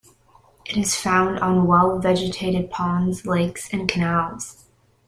It 0.65 0.77
is 0.77 0.95
found 0.95 1.37
on 1.41 1.67
well-vegetated 1.67 2.71
ponds, 2.71 3.27
lakes 3.27 3.69
and 3.71 3.87
canals. 3.87 4.65